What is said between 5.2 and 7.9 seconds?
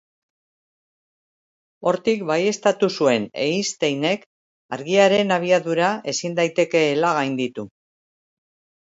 abiadura ezin daitekeela gainditu.